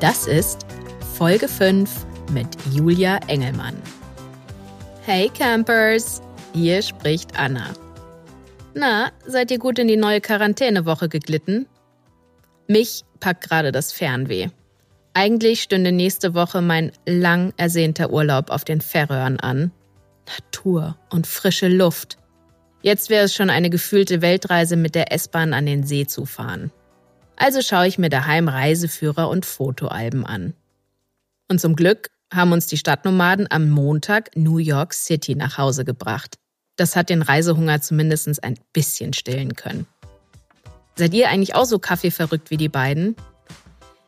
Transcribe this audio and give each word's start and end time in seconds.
Das 0.00 0.26
ist 0.26 0.66
Folge 1.16 1.48
5 1.48 2.06
mit 2.32 2.48
Julia 2.70 3.18
Engelmann. 3.28 3.80
Hey 5.02 5.30
Campers, 5.30 6.20
hier 6.52 6.82
spricht 6.82 7.38
Anna. 7.38 7.70
Na, 8.74 9.10
seid 9.26 9.50
ihr 9.50 9.58
gut 9.58 9.78
in 9.78 9.88
die 9.88 9.96
neue 9.96 10.20
Quarantänewoche 10.20 11.08
geglitten? 11.08 11.66
Mich 12.66 13.04
packt 13.20 13.48
gerade 13.48 13.72
das 13.72 13.92
Fernweh. 13.92 14.48
Eigentlich 15.14 15.62
stünde 15.62 15.92
nächste 15.92 16.34
Woche 16.34 16.60
mein 16.60 16.92
lang 17.06 17.54
ersehnter 17.56 18.10
Urlaub 18.10 18.50
auf 18.50 18.64
den 18.64 18.82
Färöern 18.82 19.40
an. 19.40 19.70
Natur 20.28 20.98
und 21.08 21.26
frische 21.26 21.68
Luft. 21.68 22.18
Jetzt 22.82 23.08
wäre 23.08 23.24
es 23.24 23.34
schon 23.34 23.48
eine 23.48 23.70
gefühlte 23.70 24.20
Weltreise 24.20 24.76
mit 24.76 24.94
der 24.94 25.12
S-Bahn 25.12 25.54
an 25.54 25.64
den 25.64 25.84
See 25.84 26.06
zu 26.06 26.26
fahren. 26.26 26.70
Also 27.36 27.60
schaue 27.60 27.86
ich 27.86 27.98
mir 27.98 28.08
daheim 28.08 28.48
Reiseführer 28.48 29.28
und 29.28 29.46
Fotoalben 29.46 30.24
an. 30.24 30.54
Und 31.48 31.60
zum 31.60 31.76
Glück 31.76 32.10
haben 32.32 32.52
uns 32.52 32.66
die 32.66 32.76
Stadtnomaden 32.76 33.46
am 33.50 33.70
Montag 33.70 34.34
New 34.34 34.58
York 34.58 34.94
City 34.94 35.34
nach 35.34 35.58
Hause 35.58 35.84
gebracht. 35.84 36.38
Das 36.76 36.96
hat 36.96 37.08
den 37.08 37.22
Reisehunger 37.22 37.80
zumindest 37.80 38.42
ein 38.42 38.58
bisschen 38.72 39.12
stillen 39.12 39.54
können. 39.54 39.86
Seid 40.96 41.14
ihr 41.14 41.28
eigentlich 41.28 41.54
auch 41.54 41.66
so 41.66 41.78
kaffeeverrückt 41.78 42.50
wie 42.50 42.56
die 42.56 42.68
beiden? 42.68 43.16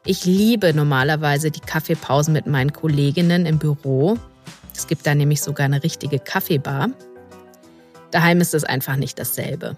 Ich 0.05 0.25
liebe 0.25 0.73
normalerweise 0.73 1.51
die 1.51 1.61
Kaffeepausen 1.61 2.33
mit 2.33 2.47
meinen 2.47 2.73
Kolleginnen 2.73 3.47
im 3.47 3.59
Büro. 3.59 4.19
Es 4.75 4.87
gibt 4.87 5.07
da 5.07 5.15
nämlich 5.15 5.43
sogar 5.43 5.67
eine 5.67 5.83
richtige 5.83 6.19
Kaffeebar. 6.19 6.91
Daheim 8.11 8.41
ist 8.41 8.55
es 8.55 8.65
einfach 8.65 8.97
nicht 8.97 9.19
dasselbe. 9.19 9.77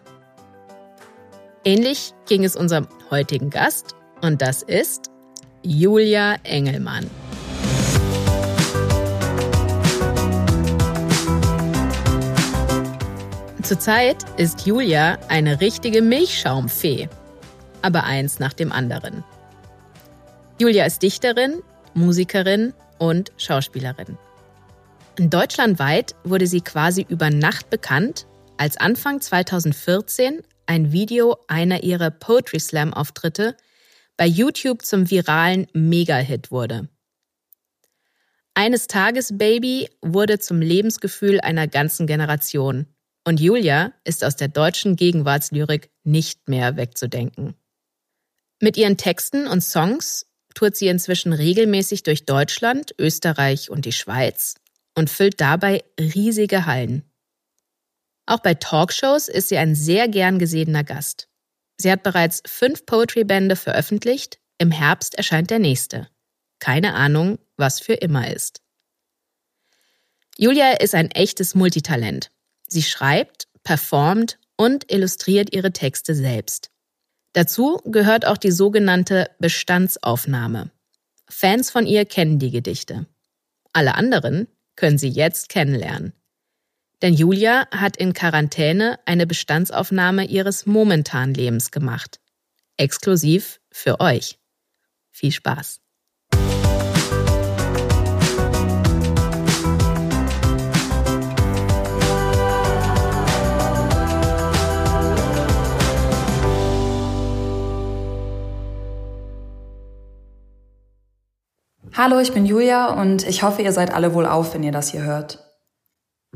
Ähnlich 1.63 2.15
ging 2.27 2.43
es 2.43 2.57
unserem 2.57 2.89
heutigen 3.11 3.51
Gast 3.51 3.95
und 4.23 4.41
das 4.41 4.63
ist 4.63 5.11
Julia 5.63 6.37
Engelmann. 6.43 7.11
Zurzeit 13.63 14.25
ist 14.39 14.67
Julia 14.67 15.19
eine 15.29 15.61
richtige 15.61 16.01
Milchschaumfee, 16.01 17.11
aber 17.83 18.05
eins 18.05 18.39
nach 18.39 18.55
dem 18.55 18.73
anderen. 18.73 19.23
Julia 20.59 20.87
ist 20.87 21.03
Dichterin, 21.03 21.63
Musikerin 21.93 22.73
und 22.99 23.33
Schauspielerin. 23.37 24.17
Deutschlandweit 25.17 26.15
wurde 26.25 26.47
sie 26.47 26.63
quasi 26.63 27.05
über 27.07 27.29
Nacht 27.29 27.69
bekannt, 27.69 28.27
als 28.57 28.79
Anfang 28.79 29.21
2014 29.21 30.41
ein 30.71 30.93
Video 30.93 31.37
einer 31.49 31.83
ihrer 31.83 32.13
Poetry 32.13 32.61
Slam 32.61 32.95
Auftritte 32.95 33.57
bei 34.17 34.25
YouTube 34.25 34.85
zum 34.85 35.11
viralen 35.11 35.67
Mega-Hit 35.73 36.53
wurde. 36.53 36.89
Eines 38.55 38.87
Tages 38.87 39.37
Baby 39.37 39.89
wurde 40.01 40.39
zum 40.39 40.61
Lebensgefühl 40.61 41.41
einer 41.41 41.67
ganzen 41.67 42.07
Generation 42.07 42.87
und 43.25 43.41
Julia 43.41 43.93
ist 44.05 44.25
aus 44.25 44.37
der 44.37 44.47
deutschen 44.47 44.95
Gegenwartslyrik 44.95 45.91
nicht 46.05 46.49
mehr 46.49 46.77
wegzudenken. 46.77 47.55
Mit 48.61 48.77
ihren 48.77 48.97
Texten 48.97 49.49
und 49.49 49.63
Songs 49.63 50.27
tourt 50.55 50.77
sie 50.77 50.87
inzwischen 50.87 51.33
regelmäßig 51.33 52.05
durch 52.05 52.27
Deutschland, 52.27 52.95
Österreich 52.97 53.71
und 53.71 53.87
die 53.87 53.93
Schweiz 53.93 54.55
und 54.95 55.11
füllt 55.11 55.41
dabei 55.41 55.83
riesige 55.99 56.65
Hallen. 56.67 57.10
Auch 58.31 58.39
bei 58.39 58.55
Talkshows 58.55 59.27
ist 59.27 59.49
sie 59.49 59.59
ein 59.59 59.75
sehr 59.75 60.07
gern 60.07 60.39
gesehener 60.39 60.85
Gast. 60.85 61.27
Sie 61.79 61.91
hat 61.91 62.05
bereits 62.05 62.45
fünf 62.47 62.87
Poetry-Bände 62.87 63.57
veröffentlicht. 63.57 64.39
Im 64.57 64.71
Herbst 64.71 65.17
erscheint 65.17 65.51
der 65.51 65.59
nächste. 65.59 66.07
Keine 66.61 66.95
Ahnung, 66.95 67.41
was 67.57 67.81
für 67.81 67.95
immer 67.95 68.33
ist. 68.33 68.61
Julia 70.39 70.75
ist 70.75 70.95
ein 70.95 71.11
echtes 71.11 71.57
Multitalent. 71.57 72.31
Sie 72.69 72.85
schreibt, 72.85 73.49
performt 73.65 74.39
und 74.57 74.93
illustriert 74.93 75.53
ihre 75.53 75.73
Texte 75.73 76.15
selbst. 76.15 76.71
Dazu 77.33 77.79
gehört 77.85 78.27
auch 78.27 78.39
die 78.39 78.53
sogenannte 78.53 79.29
Bestandsaufnahme. 79.41 80.71
Fans 81.29 81.73
von 81.73 81.85
ihr 81.85 82.05
kennen 82.05 82.39
die 82.39 82.53
Gedichte. 82.53 83.07
Alle 83.73 83.97
anderen 83.97 84.47
können 84.77 84.99
sie 84.99 85.09
jetzt 85.09 85.49
kennenlernen. 85.49 86.13
Denn 87.03 87.15
Julia 87.15 87.67
hat 87.71 87.97
in 87.97 88.13
Quarantäne 88.13 88.99
eine 89.07 89.27
Bestandsaufnahme 89.27 90.27
ihres 90.27 90.67
momentanen 90.67 91.35
Lebens 91.35 91.71
gemacht. 91.71 92.21
Exklusiv 92.77 93.61
für 93.71 94.01
euch. 94.01 94.39
Viel 95.11 95.33
Spaß. 95.33 95.81
Hallo, 111.97 112.19
ich 112.21 112.33
bin 112.33 112.47
Julia 112.47 112.95
und 112.95 113.27
ich 113.27 113.43
hoffe, 113.43 113.63
ihr 113.63 113.73
seid 113.73 113.93
alle 113.93 114.15
wohl 114.15 114.25
auf, 114.25 114.55
wenn 114.55 114.63
ihr 114.63 114.73
das 114.73 114.91
hier 114.91 115.03
hört. 115.03 115.50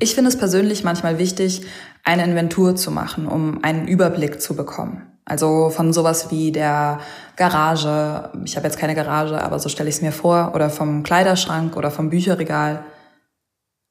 Ich 0.00 0.14
finde 0.14 0.28
es 0.28 0.36
persönlich 0.36 0.82
manchmal 0.82 1.18
wichtig, 1.18 1.62
eine 2.02 2.24
Inventur 2.24 2.74
zu 2.74 2.90
machen, 2.90 3.28
um 3.28 3.62
einen 3.62 3.86
Überblick 3.86 4.40
zu 4.40 4.56
bekommen. 4.56 5.02
Also 5.24 5.70
von 5.70 5.92
sowas 5.92 6.30
wie 6.30 6.52
der 6.52 7.00
Garage, 7.36 8.30
ich 8.44 8.56
habe 8.56 8.66
jetzt 8.66 8.78
keine 8.78 8.94
Garage, 8.94 9.40
aber 9.42 9.58
so 9.58 9.68
stelle 9.68 9.88
ich 9.88 9.96
es 9.96 10.02
mir 10.02 10.12
vor, 10.12 10.52
oder 10.54 10.68
vom 10.68 11.02
Kleiderschrank 11.02 11.76
oder 11.76 11.90
vom 11.90 12.10
Bücherregal. 12.10 12.84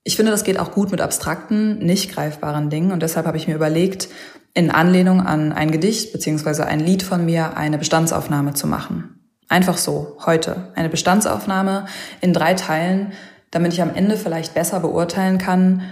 Ich 0.04 0.18
finde, 0.18 0.32
das 0.32 0.44
geht 0.44 0.60
auch 0.60 0.72
gut 0.72 0.92
mit 0.92 1.00
abstrakten, 1.00 1.80
nicht 1.80 2.14
greifbaren 2.14 2.70
Dingen 2.70 2.92
und 2.92 3.02
deshalb 3.02 3.26
habe 3.26 3.38
ich 3.38 3.48
mir 3.48 3.56
überlegt, 3.56 4.10
in 4.54 4.70
Anlehnung 4.70 5.22
an 5.22 5.54
ein 5.54 5.72
Gedicht 5.72 6.12
beziehungsweise 6.12 6.68
ein 6.68 6.82
Lied 6.82 7.02
von 7.02 7.26
mir 7.26 7.58
eine 7.58 7.78
Bestandsaufnahme 7.78 8.54
zu 8.54 8.68
machen. 8.68 9.24
Einfach 9.48 9.78
so, 9.78 10.18
heute. 10.26 10.72
Eine 10.76 10.90
Bestandsaufnahme 10.90 11.86
in 12.22 12.34
drei 12.34 12.54
Teilen, 12.54 13.14
damit 13.54 13.72
ich 13.72 13.84
am 13.84 13.94
Ende 13.94 14.18
vielleicht 14.18 14.56
besser 14.56 14.80
beurteilen 14.80 15.38
kann, 15.38 15.84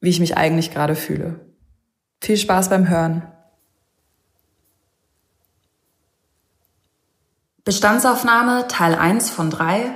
wie 0.00 0.08
ich 0.08 0.20
mich 0.20 0.38
eigentlich 0.38 0.72
gerade 0.72 0.96
fühle. 0.96 1.38
Viel 2.22 2.38
Spaß 2.38 2.70
beim 2.70 2.88
Hören. 2.88 3.22
Bestandsaufnahme 7.62 8.68
Teil 8.68 8.94
1 8.94 9.28
von 9.28 9.50
3. 9.50 9.94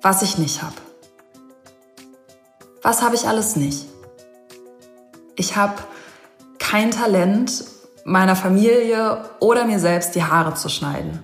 Was 0.00 0.22
ich 0.22 0.38
nicht 0.38 0.62
habe. 0.62 0.74
Was 2.80 3.02
habe 3.02 3.14
ich 3.14 3.28
alles 3.28 3.54
nicht? 3.54 3.86
Ich 5.36 5.56
habe 5.56 5.74
kein 6.58 6.90
Talent, 6.90 7.64
meiner 8.04 8.36
Familie 8.36 9.22
oder 9.38 9.66
mir 9.66 9.78
selbst 9.78 10.14
die 10.14 10.24
Haare 10.24 10.54
zu 10.54 10.70
schneiden. 10.70 11.22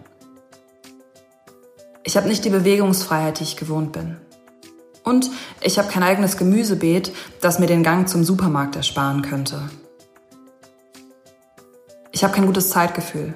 Ich 2.04 2.18
habe 2.18 2.28
nicht 2.28 2.44
die 2.44 2.50
Bewegungsfreiheit, 2.50 3.40
die 3.40 3.44
ich 3.44 3.56
gewohnt 3.56 3.92
bin. 3.92 4.18
Und 5.08 5.30
ich 5.62 5.78
habe 5.78 5.88
kein 5.88 6.02
eigenes 6.02 6.36
Gemüsebeet, 6.36 7.12
das 7.40 7.58
mir 7.58 7.66
den 7.66 7.82
Gang 7.82 8.06
zum 8.06 8.24
Supermarkt 8.24 8.76
ersparen 8.76 9.22
könnte. 9.22 9.62
Ich 12.12 12.22
habe 12.22 12.34
kein 12.34 12.44
gutes 12.44 12.68
Zeitgefühl. 12.68 13.32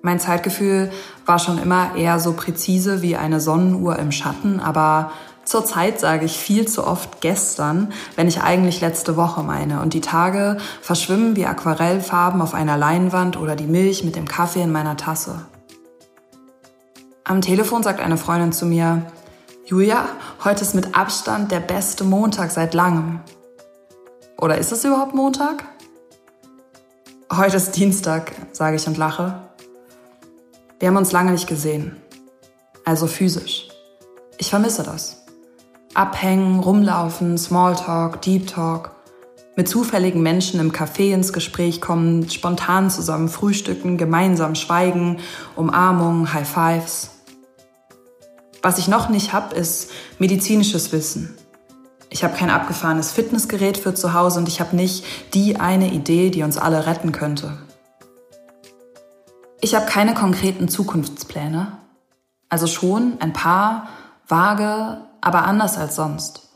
Mein 0.00 0.18
Zeitgefühl 0.18 0.90
war 1.26 1.38
schon 1.38 1.58
immer 1.58 1.94
eher 1.94 2.18
so 2.20 2.32
präzise 2.32 3.02
wie 3.02 3.16
eine 3.16 3.38
Sonnenuhr 3.38 3.98
im 3.98 4.12
Schatten, 4.12 4.60
aber 4.60 5.12
zurzeit 5.44 6.00
sage 6.00 6.24
ich 6.24 6.38
viel 6.38 6.66
zu 6.66 6.86
oft 6.86 7.20
gestern, 7.20 7.92
wenn 8.16 8.26
ich 8.26 8.40
eigentlich 8.40 8.80
letzte 8.80 9.16
Woche 9.16 9.42
meine. 9.42 9.82
Und 9.82 9.92
die 9.92 10.00
Tage 10.00 10.56
verschwimmen 10.80 11.36
wie 11.36 11.44
Aquarellfarben 11.44 12.40
auf 12.40 12.54
einer 12.54 12.78
Leinwand 12.78 13.36
oder 13.36 13.56
die 13.56 13.66
Milch 13.66 14.04
mit 14.04 14.16
dem 14.16 14.26
Kaffee 14.26 14.62
in 14.62 14.72
meiner 14.72 14.96
Tasse. 14.96 15.40
Am 17.24 17.42
Telefon 17.42 17.82
sagt 17.82 18.00
eine 18.00 18.16
Freundin 18.16 18.52
zu 18.52 18.64
mir, 18.64 19.02
Julia, 19.68 20.08
heute 20.44 20.62
ist 20.62 20.74
mit 20.74 20.96
Abstand 20.96 21.52
der 21.52 21.60
beste 21.60 22.02
Montag 22.02 22.50
seit 22.52 22.72
langem. 22.72 23.20
Oder 24.38 24.56
ist 24.56 24.72
es 24.72 24.82
überhaupt 24.82 25.14
Montag? 25.14 25.62
Heute 27.30 27.58
ist 27.58 27.72
Dienstag, 27.72 28.32
sage 28.52 28.76
ich 28.76 28.86
und 28.86 28.96
lache. 28.96 29.42
Wir 30.78 30.88
haben 30.88 30.96
uns 30.96 31.12
lange 31.12 31.32
nicht 31.32 31.46
gesehen. 31.46 31.96
Also 32.86 33.06
physisch. 33.06 33.68
Ich 34.38 34.48
vermisse 34.48 34.84
das. 34.84 35.26
Abhängen, 35.92 36.60
rumlaufen, 36.60 37.36
Smalltalk, 37.36 38.22
Deep 38.22 38.46
Talk. 38.46 38.92
Mit 39.54 39.68
zufälligen 39.68 40.22
Menschen 40.22 40.60
im 40.60 40.72
Café 40.72 41.12
ins 41.12 41.34
Gespräch 41.34 41.82
kommen, 41.82 42.30
spontan 42.30 42.88
zusammen 42.88 43.28
frühstücken, 43.28 43.98
gemeinsam 43.98 44.54
schweigen, 44.54 45.18
Umarmungen, 45.56 46.32
High 46.32 46.48
Fives. 46.48 47.17
Was 48.62 48.78
ich 48.78 48.88
noch 48.88 49.08
nicht 49.08 49.32
habe, 49.32 49.54
ist 49.54 49.90
medizinisches 50.18 50.92
Wissen. 50.92 51.36
Ich 52.10 52.24
habe 52.24 52.36
kein 52.36 52.50
abgefahrenes 52.50 53.12
Fitnessgerät 53.12 53.76
für 53.76 53.94
zu 53.94 54.14
Hause 54.14 54.40
und 54.40 54.48
ich 54.48 54.60
habe 54.60 54.74
nicht 54.74 55.04
die 55.34 55.60
eine 55.60 55.92
Idee, 55.92 56.30
die 56.30 56.42
uns 56.42 56.58
alle 56.58 56.86
retten 56.86 57.12
könnte. 57.12 57.58
Ich 59.60 59.74
habe 59.74 59.86
keine 59.86 60.14
konkreten 60.14 60.68
Zukunftspläne. 60.68 61.72
Also 62.48 62.66
schon 62.66 63.20
ein 63.20 63.32
paar, 63.32 63.88
vage, 64.26 64.98
aber 65.20 65.44
anders 65.44 65.76
als 65.76 65.96
sonst. 65.96 66.48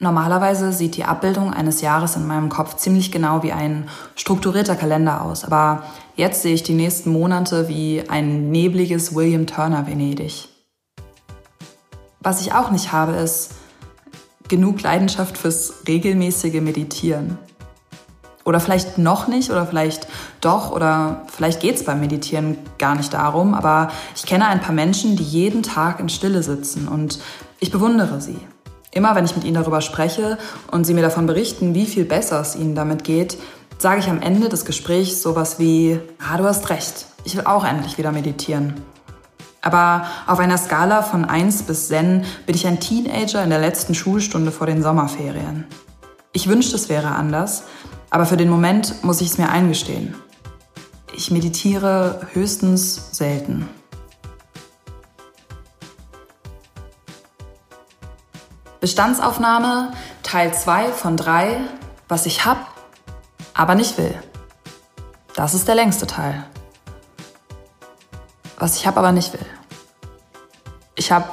Normalerweise 0.00 0.72
sieht 0.72 0.96
die 0.96 1.04
Abbildung 1.04 1.52
eines 1.52 1.80
Jahres 1.80 2.14
in 2.14 2.26
meinem 2.26 2.48
Kopf 2.48 2.76
ziemlich 2.76 3.10
genau 3.10 3.42
wie 3.42 3.52
ein 3.52 3.88
strukturierter 4.14 4.76
Kalender 4.76 5.22
aus, 5.22 5.44
aber 5.44 5.82
jetzt 6.14 6.42
sehe 6.42 6.54
ich 6.54 6.62
die 6.62 6.74
nächsten 6.74 7.10
Monate 7.10 7.68
wie 7.68 8.04
ein 8.08 8.50
nebliges 8.50 9.14
William 9.14 9.46
Turner 9.46 9.88
Venedig. 9.88 10.48
Was 12.20 12.40
ich 12.40 12.52
auch 12.52 12.70
nicht 12.70 12.92
habe, 12.92 13.12
ist 13.12 13.50
genug 14.48 14.82
Leidenschaft 14.82 15.38
fürs 15.38 15.74
regelmäßige 15.86 16.60
Meditieren. 16.60 17.38
Oder 18.44 18.60
vielleicht 18.60 18.96
noch 18.96 19.28
nicht 19.28 19.50
oder 19.50 19.66
vielleicht 19.66 20.08
doch 20.40 20.72
oder 20.72 21.26
vielleicht 21.30 21.60
geht 21.60 21.76
es 21.76 21.84
beim 21.84 22.00
Meditieren 22.00 22.56
gar 22.78 22.94
nicht 22.94 23.12
darum, 23.12 23.52
aber 23.52 23.90
ich 24.16 24.24
kenne 24.24 24.46
ein 24.46 24.60
paar 24.60 24.74
Menschen, 24.74 25.16
die 25.16 25.22
jeden 25.22 25.62
Tag 25.62 26.00
in 26.00 26.08
Stille 26.08 26.42
sitzen 26.42 26.88
und 26.88 27.18
ich 27.60 27.70
bewundere 27.70 28.22
sie. 28.22 28.38
Immer 28.90 29.14
wenn 29.14 29.26
ich 29.26 29.36
mit 29.36 29.44
ihnen 29.44 29.54
darüber 29.54 29.82
spreche 29.82 30.38
und 30.70 30.84
sie 30.84 30.94
mir 30.94 31.02
davon 31.02 31.26
berichten, 31.26 31.74
wie 31.74 31.84
viel 31.84 32.06
besser 32.06 32.40
es 32.40 32.56
ihnen 32.56 32.74
damit 32.74 33.04
geht, 33.04 33.36
sage 33.76 34.00
ich 34.00 34.08
am 34.08 34.22
Ende 34.22 34.48
des 34.48 34.64
Gesprächs 34.64 35.20
sowas 35.20 35.58
wie, 35.58 36.00
ah, 36.18 36.38
du 36.38 36.44
hast 36.44 36.70
recht, 36.70 37.04
ich 37.24 37.36
will 37.36 37.44
auch 37.44 37.66
endlich 37.66 37.98
wieder 37.98 38.12
meditieren. 38.12 38.74
Aber 39.68 40.06
auf 40.26 40.38
einer 40.38 40.56
Skala 40.56 41.02
von 41.02 41.26
1 41.26 41.64
bis 41.64 41.88
Zen 41.88 42.24
bin 42.46 42.54
ich 42.54 42.66
ein 42.66 42.80
Teenager 42.80 43.44
in 43.44 43.50
der 43.50 43.58
letzten 43.58 43.94
Schulstunde 43.94 44.50
vor 44.50 44.66
den 44.66 44.82
Sommerferien. 44.82 45.66
Ich 46.32 46.48
wünschte, 46.48 46.74
es 46.74 46.88
wäre 46.88 47.08
anders, 47.08 47.64
aber 48.08 48.24
für 48.24 48.38
den 48.38 48.48
Moment 48.48 49.04
muss 49.04 49.20
ich 49.20 49.28
es 49.28 49.36
mir 49.36 49.50
eingestehen. 49.50 50.14
Ich 51.14 51.30
meditiere 51.30 52.26
höchstens 52.32 53.10
selten. 53.12 53.68
Bestandsaufnahme 58.80 59.92
Teil 60.22 60.54
2 60.54 60.92
von 60.92 61.18
3, 61.18 61.60
was 62.08 62.24
ich 62.24 62.46
hab, 62.46 62.56
aber 63.52 63.74
nicht 63.74 63.98
will. 63.98 64.14
Das 65.36 65.52
ist 65.52 65.68
der 65.68 65.74
längste 65.74 66.06
Teil. 66.06 66.46
Was 68.58 68.76
ich 68.76 68.86
hab, 68.86 68.96
aber 68.96 69.12
nicht 69.12 69.34
will. 69.34 69.46
Ich 71.08 71.12
habe 71.12 71.24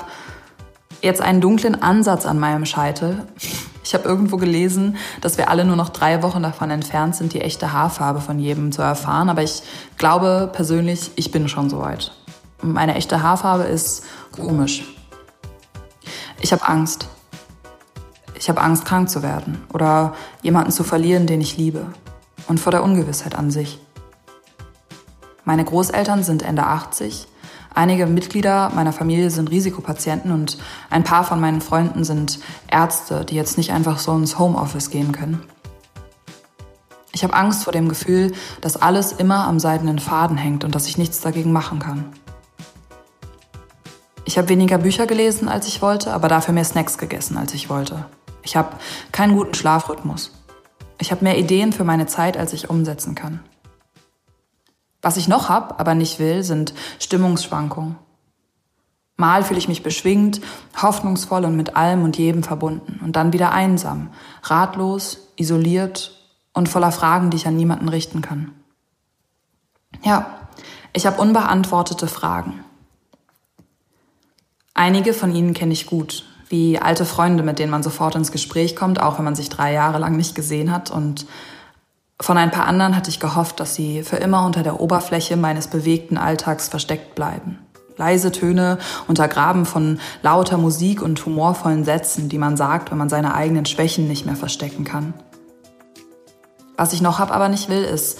jetzt 1.01 1.19
einen 1.19 1.41
dunklen 1.41 1.81
Ansatz 1.81 2.25
an 2.25 2.39
meinem 2.39 2.65
Scheitel. 2.65 3.23
Ich 3.83 3.93
habe 3.93 4.05
irgendwo 4.05 4.37
gelesen, 4.37 4.95
dass 5.19 5.37
wir 5.37 5.49
alle 5.49 5.65
nur 5.65 5.75
noch 5.75 5.89
drei 5.89 6.23
Wochen 6.23 6.41
davon 6.41 6.71
entfernt 6.71 7.13
sind, 7.17 7.33
die 7.33 7.41
echte 7.41 7.73
Haarfarbe 7.73 8.21
von 8.21 8.39
jedem 8.39 8.71
zu 8.71 8.81
erfahren. 8.81 9.27
Aber 9.27 9.43
ich 9.43 9.63
glaube 9.97 10.49
persönlich, 10.53 11.11
ich 11.17 11.29
bin 11.29 11.49
schon 11.49 11.69
soweit. 11.69 12.13
Meine 12.61 12.95
echte 12.95 13.21
Haarfarbe 13.21 13.65
ist 13.65 14.05
komisch. 14.31 14.85
Ich 16.39 16.53
habe 16.53 16.65
Angst. 16.65 17.09
Ich 18.39 18.47
habe 18.47 18.61
Angst, 18.61 18.85
krank 18.85 19.09
zu 19.09 19.23
werden 19.23 19.61
oder 19.73 20.15
jemanden 20.41 20.71
zu 20.71 20.85
verlieren, 20.85 21.27
den 21.27 21.41
ich 21.41 21.57
liebe. 21.57 21.85
Und 22.47 22.61
vor 22.61 22.71
der 22.71 22.81
Ungewissheit 22.81 23.35
an 23.35 23.51
sich. 23.51 23.77
Meine 25.43 25.65
Großeltern 25.65 26.23
sind 26.23 26.43
Ende 26.43 26.63
80 26.63 27.27
Einige 27.75 28.07
Mitglieder 28.07 28.71
meiner 28.73 28.93
Familie 28.93 29.29
sind 29.29 29.51
Risikopatienten 29.51 30.31
und 30.31 30.57
ein 30.89 31.03
paar 31.03 31.25
von 31.25 31.41
meinen 31.41 31.59
Freunden 31.59 32.05
sind 32.05 32.39
Ärzte, 32.71 33.25
die 33.25 33.35
jetzt 33.35 33.57
nicht 33.57 33.73
einfach 33.73 33.99
so 33.99 34.15
ins 34.15 34.39
Homeoffice 34.39 34.89
gehen 34.89 35.11
können. 35.11 35.43
Ich 37.11 37.25
habe 37.25 37.33
Angst 37.33 37.65
vor 37.65 37.73
dem 37.73 37.89
Gefühl, 37.89 38.31
dass 38.61 38.81
alles 38.81 39.11
immer 39.11 39.45
am 39.45 39.59
seidenen 39.59 39.99
Faden 39.99 40.37
hängt 40.37 40.63
und 40.63 40.73
dass 40.73 40.87
ich 40.87 40.97
nichts 40.97 41.19
dagegen 41.19 41.51
machen 41.51 41.79
kann. 41.79 42.05
Ich 44.23 44.37
habe 44.37 44.47
weniger 44.47 44.77
Bücher 44.77 45.05
gelesen, 45.05 45.49
als 45.49 45.67
ich 45.67 45.81
wollte, 45.81 46.13
aber 46.13 46.29
dafür 46.29 46.53
mehr 46.53 46.63
Snacks 46.63 46.97
gegessen, 46.97 47.37
als 47.37 47.53
ich 47.53 47.69
wollte. 47.69 48.05
Ich 48.41 48.55
habe 48.55 48.69
keinen 49.11 49.35
guten 49.35 49.53
Schlafrhythmus. 49.53 50.31
Ich 50.97 51.11
habe 51.11 51.25
mehr 51.25 51.37
Ideen 51.37 51.73
für 51.73 51.83
meine 51.83 52.07
Zeit, 52.07 52.37
als 52.37 52.53
ich 52.53 52.69
umsetzen 52.69 53.15
kann. 53.15 53.41
Was 55.05 55.17
ich 55.17 55.27
noch 55.27 55.49
hab, 55.49 55.79
aber 55.79 55.93
nicht 55.93 56.17
will, 56.17 56.41
sind 56.41 56.73
Stimmungsschwankungen. 56.97 57.95
Mal 59.17 59.43
fühle 59.43 59.59
ich 59.59 59.67
mich 59.67 59.83
beschwingt, 59.83 60.41
hoffnungsvoll 60.81 61.45
und 61.45 61.55
mit 61.55 61.75
allem 61.75 62.03
und 62.03 62.17
jedem 62.17 62.41
verbunden 62.41 62.99
und 63.03 63.15
dann 63.15 63.31
wieder 63.31 63.51
einsam, 63.51 64.09
ratlos, 64.41 65.19
isoliert 65.35 66.19
und 66.53 66.69
voller 66.69 66.91
Fragen, 66.91 67.29
die 67.29 67.37
ich 67.37 67.45
an 67.45 67.55
niemanden 67.55 67.87
richten 67.87 68.23
kann. 68.23 68.53
Ja, 70.03 70.25
ich 70.91 71.05
habe 71.05 71.21
unbeantwortete 71.21 72.07
Fragen. 72.07 72.63
Einige 74.73 75.13
von 75.13 75.35
ihnen 75.35 75.53
kenne 75.53 75.73
ich 75.73 75.85
gut, 75.85 76.25
wie 76.49 76.79
alte 76.79 77.05
Freunde, 77.05 77.43
mit 77.43 77.59
denen 77.59 77.69
man 77.69 77.83
sofort 77.83 78.15
ins 78.15 78.31
Gespräch 78.31 78.75
kommt, 78.75 78.99
auch 78.99 79.19
wenn 79.19 79.25
man 79.25 79.35
sich 79.35 79.49
drei 79.49 79.71
Jahre 79.71 79.99
lang 79.99 80.17
nicht 80.17 80.33
gesehen 80.33 80.71
hat 80.71 80.89
und 80.89 81.27
von 82.21 82.37
ein 82.37 82.51
paar 82.51 82.65
anderen 82.65 82.95
hatte 82.95 83.09
ich 83.09 83.19
gehofft, 83.19 83.59
dass 83.59 83.75
sie 83.75 84.03
für 84.03 84.17
immer 84.17 84.45
unter 84.45 84.63
der 84.63 84.79
Oberfläche 84.79 85.35
meines 85.35 85.67
bewegten 85.67 86.17
Alltags 86.17 86.69
versteckt 86.69 87.15
bleiben. 87.15 87.59
Leise 87.97 88.31
Töne, 88.31 88.77
untergraben 89.07 89.65
von 89.65 89.99
lauter 90.21 90.57
Musik 90.57 91.01
und 91.01 91.23
humorvollen 91.25 91.85
Sätzen, 91.85 92.29
die 92.29 92.37
man 92.37 92.57
sagt, 92.57 92.91
wenn 92.91 92.97
man 92.97 93.09
seine 93.09 93.35
eigenen 93.35 93.65
Schwächen 93.65 94.07
nicht 94.07 94.25
mehr 94.25 94.35
verstecken 94.35 94.83
kann. 94.83 95.13
Was 96.77 96.93
ich 96.93 97.01
noch 97.01 97.19
hab, 97.19 97.31
aber 97.31 97.47
nicht 97.47 97.69
will, 97.69 97.83
ist 97.83 98.19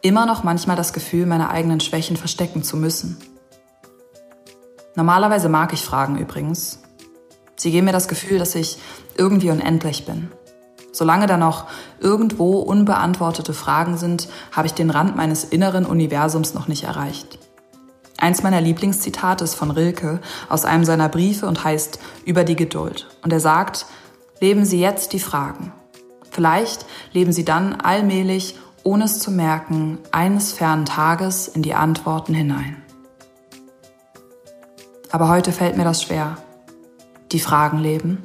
immer 0.00 0.26
noch 0.26 0.42
manchmal 0.42 0.76
das 0.76 0.92
Gefühl, 0.92 1.26
meine 1.26 1.50
eigenen 1.50 1.80
Schwächen 1.80 2.16
verstecken 2.16 2.62
zu 2.62 2.76
müssen. 2.76 3.18
Normalerweise 4.94 5.48
mag 5.48 5.72
ich 5.72 5.84
Fragen 5.84 6.18
übrigens. 6.18 6.80
Sie 7.56 7.70
geben 7.70 7.86
mir 7.86 7.92
das 7.92 8.08
Gefühl, 8.08 8.38
dass 8.38 8.54
ich 8.54 8.78
irgendwie 9.16 9.50
unendlich 9.50 10.06
bin. 10.06 10.30
Solange 10.98 11.28
da 11.28 11.36
noch 11.36 11.66
irgendwo 12.00 12.58
unbeantwortete 12.58 13.54
Fragen 13.54 13.96
sind, 13.96 14.28
habe 14.50 14.66
ich 14.66 14.74
den 14.74 14.90
Rand 14.90 15.14
meines 15.14 15.44
inneren 15.44 15.86
Universums 15.86 16.54
noch 16.54 16.66
nicht 16.66 16.82
erreicht. 16.82 17.38
Eins 18.16 18.42
meiner 18.42 18.60
Lieblingszitate 18.60 19.44
ist 19.44 19.54
von 19.54 19.70
Rilke 19.70 20.20
aus 20.48 20.64
einem 20.64 20.84
seiner 20.84 21.08
Briefe 21.08 21.46
und 21.46 21.62
heißt 21.62 22.00
Über 22.24 22.42
die 22.42 22.56
Geduld. 22.56 23.06
Und 23.22 23.32
er 23.32 23.38
sagt, 23.38 23.86
leben 24.40 24.64
Sie 24.64 24.80
jetzt 24.80 25.12
die 25.12 25.20
Fragen. 25.20 25.72
Vielleicht 26.32 26.84
leben 27.12 27.30
Sie 27.30 27.44
dann 27.44 27.74
allmählich, 27.74 28.56
ohne 28.82 29.04
es 29.04 29.20
zu 29.20 29.30
merken, 29.30 29.98
eines 30.10 30.52
fernen 30.52 30.84
Tages 30.84 31.46
in 31.46 31.62
die 31.62 31.74
Antworten 31.74 32.34
hinein. 32.34 32.82
Aber 35.12 35.28
heute 35.28 35.52
fällt 35.52 35.76
mir 35.76 35.84
das 35.84 36.02
schwer. 36.02 36.38
Die 37.30 37.38
Fragen 37.38 37.78
leben 37.78 38.24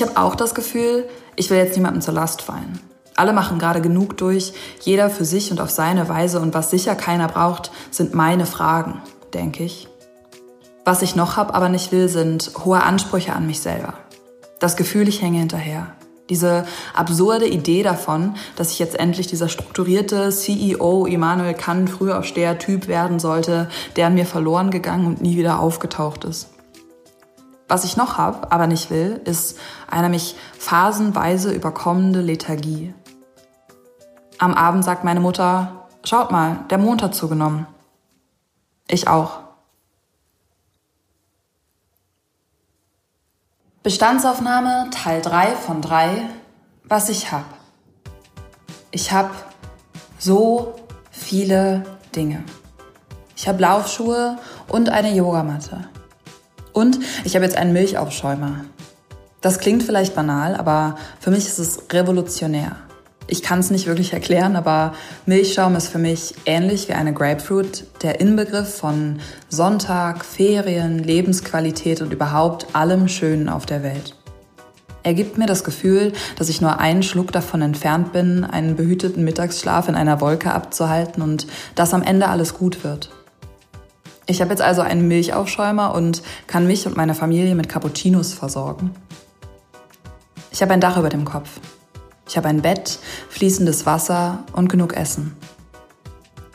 ich 0.00 0.06
habe 0.06 0.18
auch 0.18 0.34
das 0.34 0.54
Gefühl, 0.54 1.06
ich 1.36 1.50
will 1.50 1.58
jetzt 1.58 1.76
niemandem 1.76 2.00
zur 2.00 2.14
Last 2.14 2.40
fallen. 2.40 2.80
Alle 3.16 3.34
machen 3.34 3.58
gerade 3.58 3.82
genug 3.82 4.16
durch, 4.16 4.54
jeder 4.80 5.10
für 5.10 5.26
sich 5.26 5.50
und 5.50 5.60
auf 5.60 5.68
seine 5.68 6.08
Weise 6.08 6.40
und 6.40 6.54
was 6.54 6.70
sicher 6.70 6.94
keiner 6.94 7.28
braucht, 7.28 7.70
sind 7.90 8.14
meine 8.14 8.46
Fragen, 8.46 9.02
denke 9.34 9.62
ich. 9.62 9.88
Was 10.86 11.02
ich 11.02 11.16
noch 11.16 11.36
habe, 11.36 11.52
aber 11.52 11.68
nicht 11.68 11.92
will, 11.92 12.08
sind 12.08 12.50
hohe 12.64 12.82
Ansprüche 12.82 13.34
an 13.34 13.46
mich 13.46 13.60
selber. 13.60 13.92
Das 14.58 14.78
Gefühl, 14.78 15.06
ich 15.06 15.20
hänge 15.20 15.40
hinterher. 15.40 15.88
Diese 16.30 16.64
absurde 16.94 17.46
Idee 17.46 17.82
davon, 17.82 18.36
dass 18.56 18.72
ich 18.72 18.78
jetzt 18.78 18.98
endlich 18.98 19.26
dieser 19.26 19.50
strukturierte 19.50 20.30
CEO 20.30 21.04
Immanuel 21.04 21.52
Kant 21.52 21.90
frühaufsteher 21.90 22.58
Typ 22.58 22.88
werden 22.88 23.18
sollte, 23.18 23.68
der 23.96 24.06
an 24.06 24.14
mir 24.14 24.24
verloren 24.24 24.70
gegangen 24.70 25.06
und 25.06 25.20
nie 25.20 25.36
wieder 25.36 25.60
aufgetaucht 25.60 26.24
ist. 26.24 26.48
Was 27.70 27.84
ich 27.84 27.96
noch 27.96 28.18
habe, 28.18 28.50
aber 28.50 28.66
nicht 28.66 28.90
will, 28.90 29.20
ist 29.24 29.56
eine 29.88 30.08
mich 30.08 30.34
phasenweise 30.58 31.52
überkommende 31.52 32.20
Lethargie. 32.20 32.92
Am 34.40 34.54
Abend 34.54 34.84
sagt 34.84 35.04
meine 35.04 35.20
Mutter, 35.20 35.86
schaut 36.02 36.32
mal, 36.32 36.64
der 36.68 36.78
Mond 36.78 37.00
hat 37.00 37.14
zugenommen. 37.14 37.68
Ich 38.88 39.06
auch. 39.06 39.38
Bestandsaufnahme 43.84 44.90
Teil 44.90 45.22
3 45.22 45.54
von 45.54 45.80
3, 45.80 46.28
was 46.82 47.08
ich 47.08 47.30
hab. 47.30 47.44
Ich 48.90 49.12
habe 49.12 49.30
so 50.18 50.74
viele 51.12 51.84
Dinge. 52.16 52.42
Ich 53.36 53.46
habe 53.46 53.62
Laufschuhe 53.62 54.38
und 54.66 54.88
eine 54.88 55.14
Yogamatte. 55.14 55.89
Und 56.72 56.98
ich 57.24 57.34
habe 57.34 57.44
jetzt 57.44 57.56
einen 57.56 57.72
Milchaufschäumer. 57.72 58.64
Das 59.40 59.58
klingt 59.58 59.82
vielleicht 59.82 60.14
banal, 60.14 60.54
aber 60.54 60.96
für 61.18 61.30
mich 61.30 61.46
ist 61.46 61.58
es 61.58 61.84
revolutionär. 61.92 62.76
Ich 63.26 63.42
kann 63.42 63.60
es 63.60 63.70
nicht 63.70 63.86
wirklich 63.86 64.12
erklären, 64.12 64.56
aber 64.56 64.92
Milchschaum 65.24 65.76
ist 65.76 65.88
für 65.88 65.98
mich 65.98 66.34
ähnlich 66.46 66.88
wie 66.88 66.94
eine 66.94 67.12
Grapefruit, 67.12 67.84
der 68.02 68.20
Inbegriff 68.20 68.74
von 68.74 69.20
Sonntag, 69.48 70.24
Ferien, 70.24 70.98
Lebensqualität 70.98 72.02
und 72.02 72.12
überhaupt 72.12 72.74
allem 72.74 73.06
Schönen 73.06 73.48
auf 73.48 73.66
der 73.66 73.84
Welt. 73.84 74.16
Er 75.02 75.14
gibt 75.14 75.38
mir 75.38 75.46
das 75.46 75.64
Gefühl, 75.64 76.12
dass 76.36 76.48
ich 76.48 76.60
nur 76.60 76.78
einen 76.78 77.02
Schluck 77.02 77.32
davon 77.32 77.62
entfernt 77.62 78.12
bin, 78.12 78.44
einen 78.44 78.76
behüteten 78.76 79.24
Mittagsschlaf 79.24 79.88
in 79.88 79.94
einer 79.94 80.20
Wolke 80.20 80.52
abzuhalten 80.52 81.22
und 81.22 81.46
dass 81.74 81.94
am 81.94 82.02
Ende 82.02 82.28
alles 82.28 82.54
gut 82.54 82.84
wird. 82.84 83.10
Ich 84.30 84.40
habe 84.40 84.50
jetzt 84.50 84.62
also 84.62 84.80
einen 84.80 85.08
Milchaufschäumer 85.08 85.92
und 85.92 86.22
kann 86.46 86.64
mich 86.64 86.86
und 86.86 86.96
meine 86.96 87.16
Familie 87.16 87.56
mit 87.56 87.68
Cappuccinos 87.68 88.32
versorgen. 88.32 88.94
Ich 90.52 90.62
habe 90.62 90.72
ein 90.72 90.80
Dach 90.80 90.96
über 90.96 91.08
dem 91.08 91.24
Kopf. 91.24 91.58
Ich 92.28 92.36
habe 92.36 92.46
ein 92.46 92.62
Bett, 92.62 93.00
fließendes 93.28 93.86
Wasser 93.86 94.44
und 94.52 94.68
genug 94.68 94.96
Essen. 94.96 95.36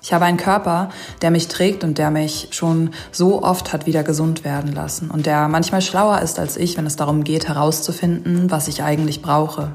Ich 0.02 0.14
habe 0.14 0.24
einen 0.24 0.38
Körper, 0.38 0.88
der 1.22 1.32
mich 1.32 1.50
trägt 1.50 1.84
und 1.84 1.98
der 1.98 2.12
mich 2.12 2.48
schon 2.52 2.92
so 3.12 3.44
oft 3.44 3.74
hat 3.74 3.86
wieder 3.86 4.04
gesund 4.04 4.46
werden 4.46 4.72
lassen 4.72 5.12
und 5.12 5.26
der 5.26 5.50
manchmal 5.50 5.82
schlauer 5.82 6.22
ist 6.22 6.40
als 6.40 6.56
ich, 6.56 6.78
wenn 6.78 6.86
es 6.86 6.96
darum 6.96 7.26
geht 7.26 7.50
herauszufinden, 7.50 8.52
was 8.52 8.70
ich 8.70 8.84
eigentlich 8.84 9.22
brauche. 9.22 9.74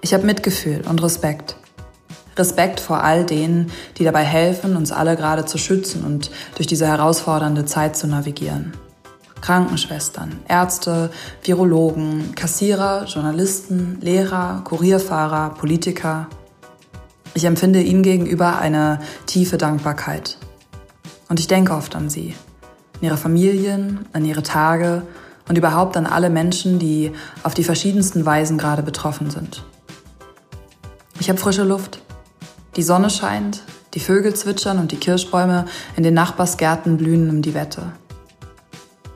Ich 0.00 0.14
habe 0.14 0.26
Mitgefühl 0.26 0.82
und 0.88 1.02
Respekt. 1.02 1.56
Respekt 2.36 2.80
vor 2.80 3.02
all 3.02 3.24
denen, 3.24 3.70
die 3.98 4.04
dabei 4.04 4.24
helfen, 4.24 4.76
uns 4.76 4.92
alle 4.92 5.16
gerade 5.16 5.44
zu 5.44 5.58
schützen 5.58 6.04
und 6.04 6.30
durch 6.56 6.66
diese 6.66 6.86
herausfordernde 6.86 7.64
Zeit 7.64 7.96
zu 7.96 8.06
navigieren. 8.06 8.72
Krankenschwestern, 9.40 10.38
Ärzte, 10.48 11.10
Virologen, 11.42 12.34
Kassierer, 12.34 13.06
Journalisten, 13.06 13.98
Lehrer, 14.00 14.62
Kurierfahrer, 14.64 15.50
Politiker, 15.50 16.28
ich 17.34 17.44
empfinde 17.44 17.80
ihnen 17.80 18.02
gegenüber 18.02 18.58
eine 18.58 19.00
tiefe 19.24 19.56
Dankbarkeit. 19.56 20.36
Und 21.30 21.40
ich 21.40 21.46
denke 21.46 21.72
oft 21.72 21.96
an 21.96 22.10
sie, 22.10 22.34
an 22.94 23.06
ihre 23.06 23.16
Familien, 23.16 24.06
an 24.12 24.26
ihre 24.26 24.42
Tage 24.42 25.02
und 25.48 25.56
überhaupt 25.56 25.96
an 25.96 26.04
alle 26.04 26.28
Menschen, 26.28 26.78
die 26.78 27.12
auf 27.42 27.54
die 27.54 27.64
verschiedensten 27.64 28.26
Weisen 28.26 28.58
gerade 28.58 28.82
betroffen 28.82 29.30
sind. 29.30 29.64
Ich 31.20 31.30
habe 31.30 31.38
frische 31.38 31.64
Luft. 31.64 32.01
Die 32.76 32.82
Sonne 32.82 33.10
scheint, 33.10 33.62
die 33.92 34.00
Vögel 34.00 34.34
zwitschern 34.34 34.78
und 34.78 34.92
die 34.92 34.96
Kirschbäume 34.96 35.66
in 35.96 36.02
den 36.02 36.14
Nachbarsgärten 36.14 36.96
blühen 36.96 37.28
um 37.28 37.42
die 37.42 37.52
Wette. 37.52 37.92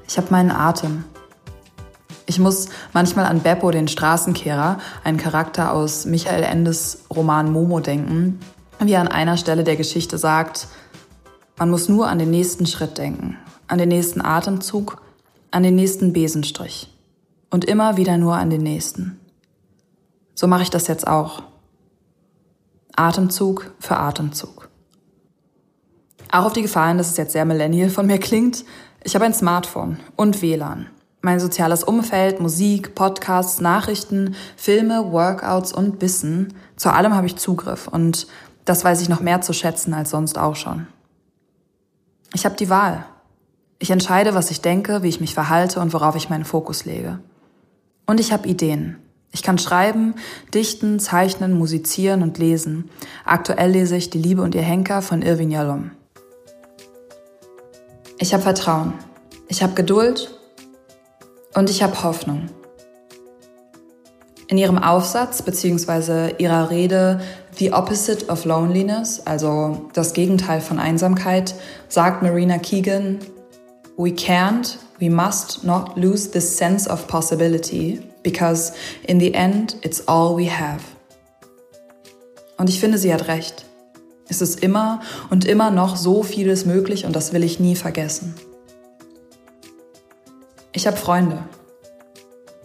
Ich 0.07 0.19
habe 0.19 0.29
meinen 0.31 0.51
Atem. 0.51 1.05
Ich 2.27 2.39
muss 2.39 2.69
manchmal 2.93 3.25
an 3.25 3.41
Beppo, 3.41 3.71
den 3.71 3.89
Straßenkehrer, 3.89 4.79
einen 5.05 5.17
Charakter 5.17 5.73
aus 5.73 6.05
Michael 6.05 6.43
Endes 6.43 7.05
Roman 7.09 7.51
Momo 7.51 7.81
denken, 7.81 8.41
wie 8.79 8.93
er 8.93 9.01
an 9.01 9.09
einer 9.09 9.39
Stelle 9.39 9.65
der 9.65 9.77
Geschichte 9.77 10.19
sagt, 10.19 10.67
man 11.57 11.71
muss 11.71 11.89
nur 11.89 12.09
an 12.09 12.19
den 12.19 12.31
nächsten 12.31 12.67
Schritt 12.67 12.99
denken, 12.99 13.39
an 13.69 13.79
den 13.79 13.89
nächsten 13.89 14.21
Atemzug, 14.21 15.01
an 15.51 15.63
den 15.63 15.77
nächsten 15.77 16.13
Besenstrich 16.13 16.93
und 17.51 17.65
immer 17.65 17.97
wieder 17.97 18.19
nur 18.19 18.37
an 18.37 18.51
den 18.51 18.63
nächsten. 18.63 19.19
So 20.35 20.47
mache 20.47 20.65
ich 20.65 20.71
das 20.71 20.89
jetzt 20.89 21.07
auch. 21.07 21.43
Atemzug 22.97 23.71
für 23.79 23.97
Atemzug. 23.97 24.69
Auch 26.33 26.47
auf 26.47 26.53
die 26.53 26.63
Gefahren, 26.63 26.99
dass 26.99 27.11
es 27.11 27.17
jetzt 27.17 27.33
sehr 27.33 27.45
millennial 27.45 27.91
von 27.91 28.07
mir 28.07 28.19
klingt, 28.19 28.65
ich 29.05 29.15
habe 29.15 29.25
ein 29.25 29.35
Smartphone 29.35 29.99
und 30.17 30.43
WLAN. 30.43 30.89
Mein 31.23 31.39
soziales 31.39 31.85
Umfeld, 31.85 32.41
Musik, 32.41 32.95
Podcasts, 32.95 33.61
Nachrichten, 33.61 34.35
Filme, 34.57 35.13
Workouts 35.13 35.73
und 35.73 35.99
Bissen, 35.99 36.55
zu 36.77 36.93
allem 36.93 37.15
habe 37.15 37.27
ich 37.27 37.37
Zugriff 37.37 37.87
und 37.87 38.27
das 38.65 38.85
weiß 38.85 39.01
ich 39.01 39.09
noch 39.09 39.21
mehr 39.21 39.41
zu 39.41 39.53
schätzen 39.53 39.95
als 39.95 40.11
sonst 40.11 40.39
auch 40.39 40.57
schon. 40.57 40.89
Ich 42.35 42.45
habe 42.45 42.57
die 42.57 42.69
Wahl. 42.69 43.07
Ich 43.79 43.91
entscheide, 43.91 44.35
was 44.35 44.51
ich 44.51 44.61
denke, 44.61 45.03
wie 45.03 45.09
ich 45.09 45.21
mich 45.21 45.35
verhalte 45.35 45.81
und 45.81 45.93
worauf 45.93 46.17
ich 46.17 46.31
meinen 46.31 46.45
Fokus 46.45 46.85
lege. 46.85 47.21
Und 48.07 48.21
ich 48.21 48.33
habe 48.33 48.49
Ideen. 48.49 48.99
Ich 49.37 49.43
kann 49.43 49.59
schreiben, 49.59 50.15
dichten, 50.55 50.99
zeichnen, 50.99 51.53
musizieren 51.53 52.23
und 52.23 52.39
lesen. 52.39 52.89
Aktuell 53.27 53.71
lese 53.71 53.95
ich 53.95 54.09
Die 54.09 54.17
Liebe 54.17 54.41
und 54.41 54.55
ihr 54.55 54.63
Henker 54.63 55.03
von 55.03 55.21
Irvin 55.21 55.51
Yalom. 55.51 55.91
Ich 58.19 58.33
habe 58.33 58.43
Vertrauen. 58.43 58.95
Ich 59.49 59.63
habe 59.63 59.75
Geduld 59.75 60.41
und 61.55 61.69
ich 61.69 61.83
habe 61.83 62.03
Hoffnung. 62.03 62.49
In 64.49 64.57
ihrem 64.57 64.79
Aufsatz 64.79 65.43
bzw. 65.43 66.37
ihrer 66.39 66.71
Rede 66.71 67.21
The 67.59 67.75
Opposite 67.75 68.29
of 68.29 68.47
Loneliness, 68.47 69.21
also 69.27 69.91
das 69.93 70.15
Gegenteil 70.15 70.63
von 70.63 70.79
Einsamkeit, 70.79 71.55
sagt 71.89 72.23
Marina 72.23 72.57
Keegan, 72.57 73.19
We 73.99 74.13
can't, 74.13 74.79
we 74.99 75.11
must 75.11 75.63
not 75.63 75.95
lose 75.99 76.31
this 76.31 76.57
sense 76.57 76.89
of 76.89 77.07
possibility, 77.07 78.01
because 78.27 78.73
in 79.07 79.21
the 79.21 79.33
end 79.35 79.77
it's 79.83 80.09
all 80.09 80.37
we 80.37 80.51
have. 80.51 80.83
Und 82.59 82.69
ich 82.69 82.81
finde, 82.81 82.99
sie 82.99 83.15
hat 83.15 83.29
recht. 83.29 83.65
Es 84.29 84.43
ist 84.43 84.65
immer 84.65 85.01
und 85.31 85.45
immer 85.45 85.71
noch 85.71 85.95
so 85.95 86.25
vieles 86.25 86.67
möglich 86.67 87.07
und 87.07 87.15
das 87.15 87.33
will 87.33 87.45
ich 87.45 87.61
nie 87.61 87.77
vergessen. 87.77 88.35
Ich 90.73 90.89
habe 90.89 90.97
Freunde. 90.97 91.39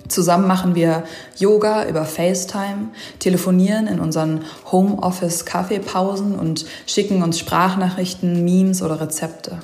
Zusammen 0.08 0.48
machen 0.48 0.74
wir 0.74 1.04
Yoga 1.38 1.88
über 1.88 2.06
FaceTime, 2.06 2.90
telefonieren 3.20 3.86
in 3.86 4.00
unseren 4.00 4.44
Homeoffice-Kaffeepausen 4.72 6.38
und 6.38 6.66
schicken 6.88 7.22
uns 7.22 7.38
Sprachnachrichten, 7.38 8.44
Memes 8.44 8.82
oder 8.82 9.00
Rezepte. 9.00 9.60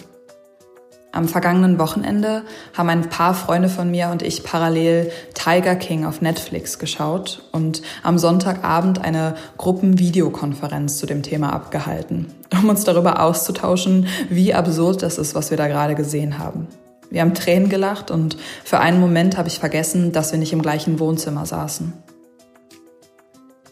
Am 1.17 1.27
vergangenen 1.27 1.79
Wochenende 1.79 2.43
haben 2.77 2.89
ein 2.89 3.09
paar 3.09 3.33
Freunde 3.33 3.69
von 3.69 3.89
mir 3.89 4.09
und 4.09 4.21
ich 4.21 4.43
parallel 4.43 5.11
Tiger 5.47 5.75
King 5.75 6.03
auf 6.03 6.19
Netflix 6.19 6.77
geschaut 6.77 7.41
und 7.53 7.81
am 8.03 8.17
Sonntagabend 8.17 8.99
eine 8.99 9.35
Gruppenvideokonferenz 9.57 10.97
zu 10.97 11.05
dem 11.05 11.23
Thema 11.23 11.53
abgehalten, 11.53 12.33
um 12.51 12.67
uns 12.67 12.83
darüber 12.83 13.21
auszutauschen, 13.21 14.07
wie 14.29 14.53
absurd 14.53 15.03
das 15.03 15.17
ist, 15.17 15.35
was 15.35 15.49
wir 15.49 15.55
da 15.55 15.69
gerade 15.69 15.95
gesehen 15.95 16.37
haben. 16.37 16.67
Wir 17.09 17.21
haben 17.21 17.33
Tränen 17.33 17.69
gelacht 17.69 18.11
und 18.11 18.35
für 18.65 18.79
einen 18.81 18.99
Moment 18.99 19.37
habe 19.37 19.47
ich 19.47 19.59
vergessen, 19.59 20.11
dass 20.11 20.33
wir 20.33 20.39
nicht 20.39 20.51
im 20.51 20.61
gleichen 20.61 20.99
Wohnzimmer 20.99 21.45
saßen. 21.45 21.93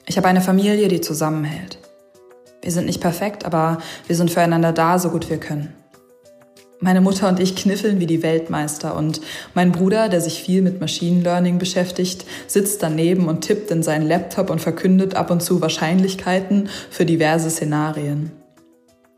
Ich 0.05 0.15
habe 0.15 0.29
eine 0.29 0.39
Familie, 0.39 0.87
die 0.87 1.01
zusammenhält. 1.01 1.79
Wir 2.61 2.71
sind 2.71 2.85
nicht 2.85 3.01
perfekt, 3.01 3.45
aber 3.45 3.79
wir 4.07 4.15
sind 4.15 4.31
füreinander 4.31 4.71
da, 4.71 4.97
so 4.97 5.09
gut 5.09 5.29
wir 5.29 5.41
können. 5.41 5.73
Meine 6.85 7.01
Mutter 7.01 7.27
und 7.29 7.39
ich 7.39 7.55
kniffeln 7.55 7.99
wie 7.99 8.05
die 8.05 8.21
Weltmeister 8.21 8.95
und 8.95 9.19
mein 9.55 9.71
Bruder, 9.71 10.07
der 10.07 10.21
sich 10.21 10.43
viel 10.43 10.61
mit 10.61 10.79
Machine 10.79 11.23
Learning 11.23 11.57
beschäftigt, 11.57 12.25
sitzt 12.45 12.83
daneben 12.83 13.27
und 13.27 13.41
tippt 13.41 13.71
in 13.71 13.81
seinen 13.81 14.07
Laptop 14.07 14.51
und 14.51 14.61
verkündet 14.61 15.15
ab 15.15 15.31
und 15.31 15.41
zu 15.41 15.61
Wahrscheinlichkeiten 15.61 16.69
für 16.91 17.07
diverse 17.07 17.49
Szenarien. 17.49 18.33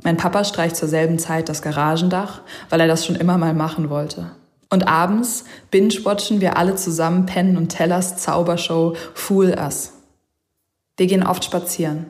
Mein 0.01 0.15
Papa 0.15 0.45
streicht 0.45 0.77
zur 0.77 0.88
selben 0.88 1.19
Zeit 1.19 1.50
das 1.50 1.62
Garagendach, 1.62 2.39
weil 2.69 2.79
er 2.79 2.88
das 2.88 3.05
schon 3.05 3.17
immer 3.17 3.38
mal 3.38 3.53
machen 3.53 3.89
wollte. 3.89 4.31
Und 4.69 4.88
abends 4.88 5.43
binge-watchen 5.69 6.39
wir 6.39 6.55
alle 6.55 6.75
zusammen 6.75 7.25
Penn 7.25 7.57
und 7.57 7.67
Tellers 7.67 8.15
Zaubershow 8.15 8.95
Fool 9.13 9.53
Us. 9.59 9.91
Wir 10.95 11.07
gehen 11.07 11.27
oft 11.27 11.43
spazieren. 11.43 12.05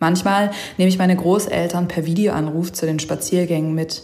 Manchmal 0.00 0.50
nehme 0.76 0.88
ich 0.88 0.98
meine 0.98 1.14
Großeltern 1.14 1.86
per 1.86 2.04
Videoanruf 2.04 2.72
zu 2.72 2.84
den 2.84 2.98
Spaziergängen 2.98 3.76
mit. 3.76 4.02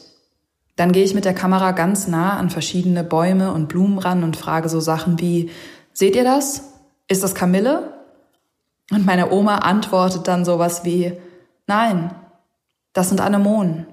Dann 0.78 0.92
gehe 0.92 1.02
ich 1.02 1.12
mit 1.12 1.24
der 1.24 1.34
Kamera 1.34 1.72
ganz 1.72 2.06
nah 2.06 2.36
an 2.36 2.50
verschiedene 2.50 3.02
Bäume 3.02 3.52
und 3.52 3.66
Blumen 3.66 3.98
ran 3.98 4.22
und 4.22 4.36
frage 4.36 4.68
so 4.68 4.78
Sachen 4.78 5.18
wie, 5.18 5.50
seht 5.92 6.14
ihr 6.14 6.22
das? 6.22 6.70
Ist 7.08 7.24
das 7.24 7.34
Kamille? 7.34 7.94
Und 8.92 9.04
meine 9.04 9.32
Oma 9.32 9.56
antwortet 9.56 10.28
dann 10.28 10.44
sowas 10.44 10.84
wie, 10.84 11.14
nein, 11.66 12.14
das 12.92 13.08
sind 13.08 13.20
Anemonen. 13.20 13.88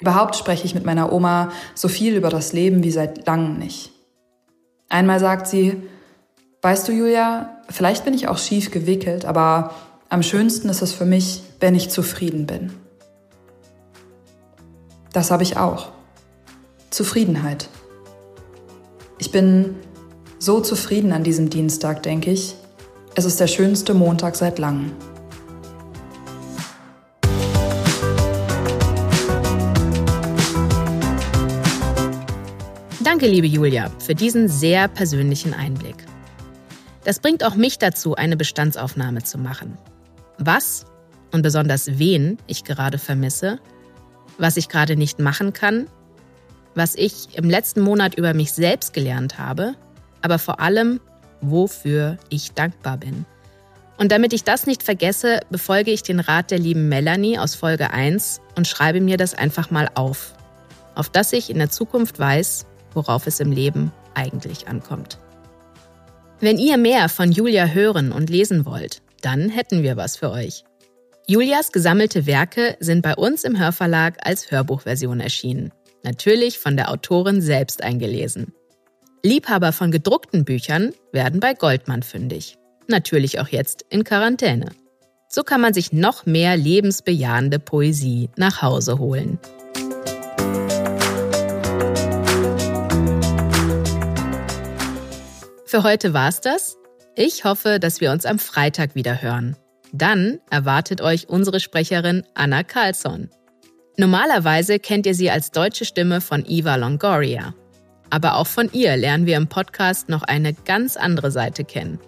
Überhaupt 0.00 0.34
spreche 0.34 0.64
ich 0.64 0.74
mit 0.74 0.84
meiner 0.84 1.12
Oma 1.12 1.52
so 1.76 1.86
viel 1.86 2.16
über 2.16 2.28
das 2.28 2.52
Leben 2.52 2.82
wie 2.82 2.90
seit 2.90 3.24
langem 3.28 3.56
nicht. 3.56 3.92
Einmal 4.88 5.20
sagt 5.20 5.46
sie, 5.46 5.80
weißt 6.62 6.88
du, 6.88 6.92
Julia, 6.92 7.62
vielleicht 7.68 8.04
bin 8.04 8.14
ich 8.14 8.26
auch 8.26 8.38
schief 8.38 8.72
gewickelt, 8.72 9.24
aber 9.24 9.72
am 10.08 10.24
schönsten 10.24 10.68
ist 10.68 10.82
es 10.82 10.92
für 10.92 11.06
mich, 11.06 11.44
wenn 11.60 11.76
ich 11.76 11.88
zufrieden 11.88 12.46
bin. 12.46 12.81
Das 15.12 15.30
habe 15.30 15.42
ich 15.42 15.56
auch. 15.56 15.92
Zufriedenheit. 16.90 17.68
Ich 19.18 19.30
bin 19.30 19.76
so 20.38 20.60
zufrieden 20.60 21.12
an 21.12 21.22
diesem 21.22 21.50
Dienstag, 21.50 22.02
denke 22.02 22.30
ich. 22.30 22.54
Es 23.14 23.24
ist 23.24 23.38
der 23.38 23.46
schönste 23.46 23.94
Montag 23.94 24.36
seit 24.36 24.58
langem. 24.58 24.92
Danke, 33.04 33.26
liebe 33.26 33.46
Julia, 33.46 33.90
für 33.98 34.14
diesen 34.14 34.48
sehr 34.48 34.88
persönlichen 34.88 35.52
Einblick. 35.52 35.96
Das 37.04 37.20
bringt 37.20 37.44
auch 37.44 37.54
mich 37.54 37.78
dazu, 37.78 38.14
eine 38.14 38.36
Bestandsaufnahme 38.36 39.22
zu 39.22 39.36
machen. 39.36 39.76
Was 40.38 40.86
und 41.32 41.42
besonders 41.42 41.98
wen 41.98 42.38
ich 42.46 42.64
gerade 42.64 42.98
vermisse, 42.98 43.58
was 44.42 44.56
ich 44.56 44.68
gerade 44.68 44.96
nicht 44.96 45.20
machen 45.20 45.52
kann, 45.52 45.86
was 46.74 46.96
ich 46.96 47.38
im 47.38 47.48
letzten 47.48 47.80
Monat 47.80 48.16
über 48.16 48.34
mich 48.34 48.52
selbst 48.52 48.92
gelernt 48.92 49.38
habe, 49.38 49.74
aber 50.20 50.38
vor 50.38 50.58
allem, 50.58 51.00
wofür 51.40 52.18
ich 52.28 52.52
dankbar 52.52 52.96
bin. 52.96 53.24
Und 53.98 54.10
damit 54.10 54.32
ich 54.32 54.42
das 54.42 54.66
nicht 54.66 54.82
vergesse, 54.82 55.40
befolge 55.50 55.92
ich 55.92 56.02
den 56.02 56.18
Rat 56.18 56.50
der 56.50 56.58
lieben 56.58 56.88
Melanie 56.88 57.38
aus 57.38 57.54
Folge 57.54 57.92
1 57.92 58.40
und 58.56 58.66
schreibe 58.66 59.00
mir 59.00 59.16
das 59.16 59.34
einfach 59.34 59.70
mal 59.70 59.88
auf, 59.94 60.34
auf 60.96 61.08
dass 61.08 61.32
ich 61.32 61.48
in 61.48 61.58
der 61.58 61.70
Zukunft 61.70 62.18
weiß, 62.18 62.66
worauf 62.94 63.28
es 63.28 63.38
im 63.38 63.52
Leben 63.52 63.92
eigentlich 64.14 64.66
ankommt. 64.66 65.18
Wenn 66.40 66.58
ihr 66.58 66.78
mehr 66.78 67.08
von 67.08 67.30
Julia 67.30 67.66
hören 67.66 68.10
und 68.10 68.28
lesen 68.28 68.66
wollt, 68.66 69.02
dann 69.20 69.50
hätten 69.50 69.84
wir 69.84 69.96
was 69.96 70.16
für 70.16 70.32
euch. 70.32 70.64
Julias 71.28 71.70
gesammelte 71.70 72.26
Werke 72.26 72.76
sind 72.80 73.02
bei 73.02 73.14
uns 73.14 73.44
im 73.44 73.56
Hörverlag 73.58 74.18
als 74.26 74.50
Hörbuchversion 74.50 75.20
erschienen. 75.20 75.72
Natürlich 76.02 76.58
von 76.58 76.76
der 76.76 76.90
Autorin 76.90 77.40
selbst 77.40 77.84
eingelesen. 77.84 78.52
Liebhaber 79.22 79.72
von 79.72 79.92
gedruckten 79.92 80.44
Büchern 80.44 80.92
werden 81.12 81.38
bei 81.38 81.54
Goldmann 81.54 82.02
fündig. 82.02 82.58
Natürlich 82.88 83.38
auch 83.38 83.46
jetzt 83.46 83.84
in 83.88 84.02
Quarantäne. 84.02 84.70
So 85.28 85.44
kann 85.44 85.60
man 85.60 85.72
sich 85.72 85.92
noch 85.92 86.26
mehr 86.26 86.56
lebensbejahende 86.56 87.60
Poesie 87.60 88.28
nach 88.36 88.60
Hause 88.60 88.98
holen. 88.98 89.38
Für 95.66 95.84
heute 95.84 96.12
war's 96.12 96.40
das. 96.40 96.76
Ich 97.14 97.44
hoffe, 97.44 97.78
dass 97.78 98.00
wir 98.00 98.10
uns 98.10 98.26
am 98.26 98.40
Freitag 98.40 98.96
wieder 98.96 99.22
hören. 99.22 99.56
Dann 99.92 100.40
erwartet 100.50 101.02
euch 101.02 101.28
unsere 101.28 101.60
Sprecherin 101.60 102.24
Anna 102.34 102.62
Carlsson. 102.62 103.28
Normalerweise 103.98 104.78
kennt 104.78 105.04
ihr 105.04 105.14
sie 105.14 105.30
als 105.30 105.50
deutsche 105.50 105.84
Stimme 105.84 106.22
von 106.22 106.44
Eva 106.46 106.76
Longoria. 106.76 107.54
Aber 108.08 108.36
auch 108.36 108.46
von 108.46 108.70
ihr 108.72 108.96
lernen 108.96 109.26
wir 109.26 109.36
im 109.36 109.48
Podcast 109.48 110.08
noch 110.08 110.22
eine 110.22 110.54
ganz 110.54 110.96
andere 110.96 111.30
Seite 111.30 111.64
kennen. 111.64 111.98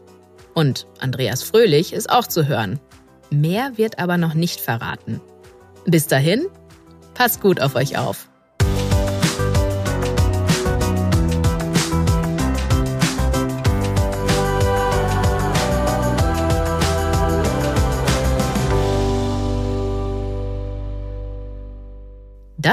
Und 0.55 0.87
Andreas 1.01 1.43
Fröhlich 1.43 1.93
ist 1.93 2.11
auch 2.11 2.27
zu 2.27 2.47
hören. 2.47 2.81
Mehr 3.31 3.77
wird 3.77 3.99
aber 3.99 4.17
noch 4.17 4.35
nicht 4.35 4.61
verraten. 4.61 5.21
Bis 5.85 6.07
dahin, 6.07 6.47
passt 7.13 7.41
gut 7.43 7.61
auf 7.61 7.75
euch 7.75 7.99
auf. 7.99 8.31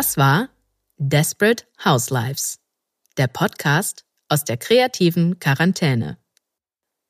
Das 0.01 0.17
war 0.17 0.50
Desperate 0.98 1.63
Houselives, 1.86 2.60
der 3.17 3.27
Podcast 3.27 4.03
aus 4.29 4.43
der 4.43 4.58
kreativen 4.58 5.38
Quarantäne. 5.38 6.17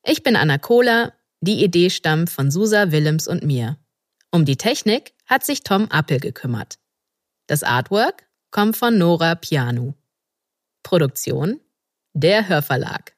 Ich 0.04 0.22
bin 0.22 0.36
Anna 0.36 0.58
Kohler, 0.58 1.14
die 1.40 1.64
Idee 1.64 1.88
stammt 1.88 2.28
von 2.28 2.50
Susa 2.50 2.92
Willems 2.92 3.28
und 3.28 3.44
mir. 3.44 3.78
Um 4.30 4.44
die 4.44 4.58
Technik 4.58 5.14
hat 5.24 5.42
sich 5.42 5.62
Tom 5.62 5.90
Appel 5.90 6.20
gekümmert. 6.20 6.78
Das 7.46 7.62
Artwork 7.62 8.28
kommt 8.50 8.76
von 8.76 8.98
Nora 8.98 9.36
Pianu. 9.36 9.94
Produktion 10.82 11.60
der 12.12 12.46
Hörverlag. 12.46 13.11